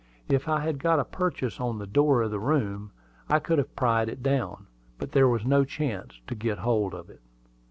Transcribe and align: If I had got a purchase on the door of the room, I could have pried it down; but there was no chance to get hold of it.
If 0.27 0.47
I 0.49 0.61
had 0.61 0.79
got 0.79 0.97
a 0.97 1.05
purchase 1.05 1.59
on 1.59 1.77
the 1.77 1.85
door 1.85 2.23
of 2.23 2.31
the 2.31 2.39
room, 2.39 2.91
I 3.29 3.37
could 3.37 3.59
have 3.59 3.75
pried 3.75 4.09
it 4.09 4.23
down; 4.23 4.65
but 4.97 5.11
there 5.11 5.27
was 5.27 5.45
no 5.45 5.63
chance 5.63 6.19
to 6.25 6.33
get 6.33 6.57
hold 6.57 6.95
of 6.95 7.07
it. 7.11 7.21